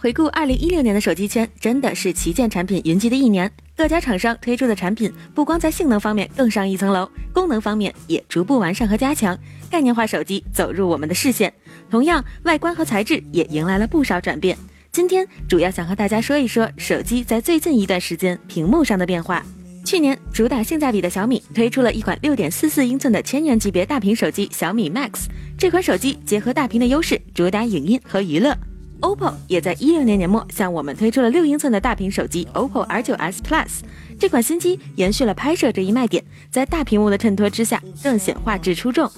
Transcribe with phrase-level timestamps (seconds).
[0.00, 3.50] 回顾二零一六年的手机圈，真的是旗舰产品云集的一年。
[3.76, 9.36] 各家厂商推出的产品，不光在性能方面更上一层楼，功能方面也逐步完善和加强，
[9.68, 11.52] 概念化手机走入我们的视线。
[11.90, 14.56] 同样，外观和材质也迎来了不少转变。
[14.92, 19.44] 今天主要想和大家说一说手机在最近一段时间屏幕上的变化。
[19.84, 25.24] 去年主打性价比的小米推出了一款六点四四英寸的千元级别大屏手机小米 Max。
[25.58, 28.56] 这款手机结合大屏的优势，主打影音和娱乐。
[29.00, 33.80] OPPO 也在一六年年末向我们推出了六英寸的大屏手机 OPPO R9s Plus。
[34.18, 39.10] 这款新机延续了拍摄这一卖点，在大屏幕的衬托之下更显画质出众。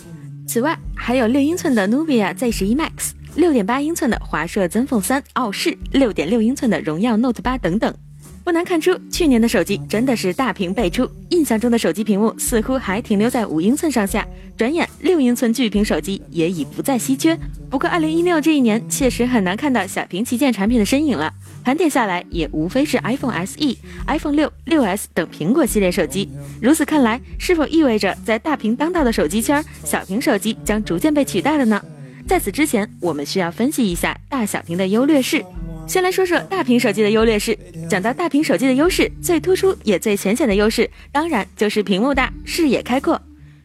[0.46, 7.94] 此外，还有六英寸的 Nubia Z11 Max、六点八英寸的华硕 Zenfone 3傲视、六点六英寸的荣耀 Note 八等等。
[8.42, 11.08] 不难看出，去年的手机真的是大屏辈出。
[11.28, 14.26] 印象中的手机屏幕似乎还停留在五英寸上下，
[14.56, 17.38] 转眼六英寸巨屏手机也已不再稀缺。
[17.70, 21.32] 不过，二零一六这一年确实很难看到小屏旗舰产品的身影了。
[21.62, 26.28] 盘点下来，也无非是 iPhone SE、iPhone 六、六 S 等苹果系列手机。
[26.60, 31.80] 如此看来，是否意味着在大屏当道的手机圈，小屏手机将逐渐被取代了呢？
[32.26, 35.44] 在此之前，我们需要分析一下大小屏的优劣势。
[35.90, 37.58] 先来说说大屏手机的优劣势。
[37.88, 43.20] 讲到大屏手机的优势，最突出也最浅显的优势，当然就是屏幕大、视野开阔。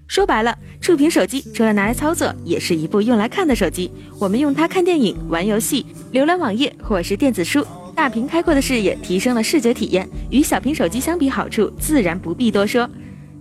[0.08, 3.92] 说白了，触屏手机除了拿来操作，也是一部用来看的手机。
[4.20, 7.64] 我们用它看电影、玩游戏、浏览网页或是电子书。
[7.94, 12.90] 大屏开阔的视野提升了视觉体验，与小屏手机相比，好处自然不必多说。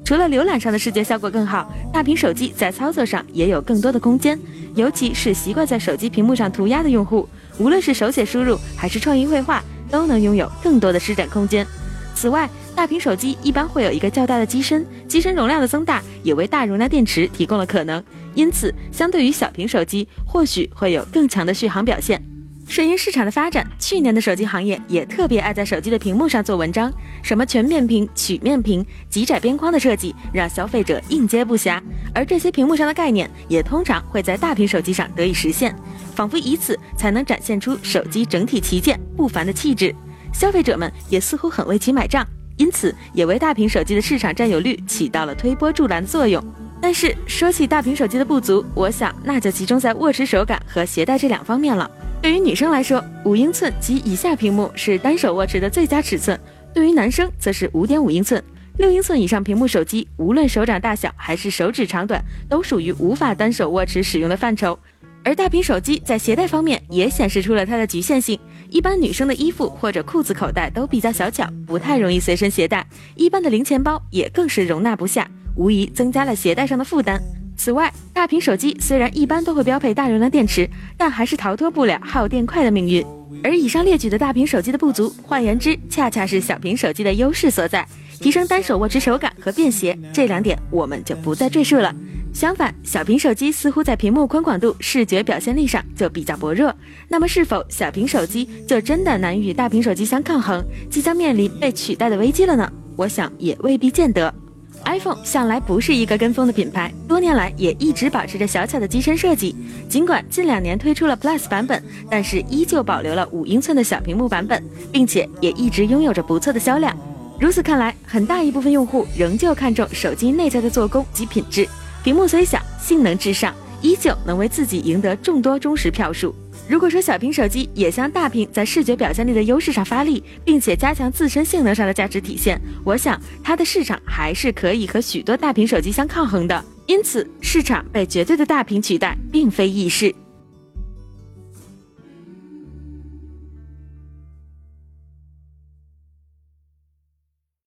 [0.05, 4.39] 除了浏览上的视觉效果更好，大屏手机在操作上也有更多的空间，
[4.75, 7.27] 尤其是习惯在手机屏幕上涂鸦的用户。
[7.59, 11.67] 无论是手写输入还是创意绘画，都能拥有更多的施展空间。
[12.15, 18.03] 此外，大屏手机一般会有一个较大的机身，机身容量的增大也为大容量电池提供了可能。
[18.35, 22.21] 因此，相对于小屏手机，或许会有更强的续航表现。
[22.67, 31.81] 顺应市场的发展，去年的手机行业也特别爱在手机的屏幕上做文章，什么全面屏、曲面屏、极窄边框的设计，让消费者应接不暇。
[32.15, 35.75] 而这些屏幕上的概念，也通常会在大屏手机上得以实现。
[36.15, 39.95] 仿佛以此才能展现出手机整体旗舰不凡的气质，
[40.33, 46.43] 消费者们也似乎很为其买账，因此也为大屏手机的市场占有率起到了推波助澜的作用。
[46.81, 51.91] 但是说起大屏手机的不足，我想那就集中在握持手感和携带这两方面了。
[52.25, 56.35] 对于女生来说，五英寸及以下屏幕是单手握持的最佳尺寸；
[56.73, 58.43] 对于男生，则是五点五英寸、
[58.79, 64.79] 六英寸以上屏幕手机，无论手掌大小还是手指长短，都属于无法单手握持使用的范畴。
[65.23, 68.41] 而大屏手机在携带方面也显示出了它的局限性。
[68.71, 72.87] 一般女生的衣服或者裤子口袋都比较小巧，不太容易随身携带。
[73.17, 77.23] 一般的零钱包也更是容纳不下，无疑增加了携带上的负担。
[77.65, 83.03] 此外，大屏手机虽然一般都会标配大容量电池，但还是逃脱不了耗电快的命运。
[83.43, 87.89] 而以上列举的大屏手机的不足，换言之，恰恰是小屏手机的优势所在，
[88.21, 91.91] 提升单手握持手感和便携这两点，我们就不再赘述了。
[92.35, 96.71] 相反，小屏手机似乎在屏幕宽广度、视觉表现力上就比较薄弱。
[97.09, 102.71] 那么，是否小屏手机就真的难与大屏手机相抗衡，即将面临被取代的危机了呢？
[102.95, 104.35] 我想也未必见得。
[104.85, 109.55] iPhone 向来不是一个跟风的品牌，多年来也一直保持着小巧的机身设计。
[109.89, 114.63] 尽管近两年推出了 Plus 版本，但是依旧保留了五英寸的小屏幕版本，
[114.93, 116.97] 并且也一直拥有着不错的销量。
[117.41, 121.67] 如此看来，很大一部分用户仍旧看重手机内在的做工及品质。
[122.03, 126.35] 屏幕虽小，性能至上，依旧能为自己赢得众多忠实票数。
[126.67, 136.65] 如果说小屏手机也向大屏在视觉表现力的优势上发力，并且加强自身性能上的价值体现，我想它的市场还是可以和许多大屏手机相抗衡的。
[136.87, 140.15] 因此，市场被绝对的大屏取代并非易事。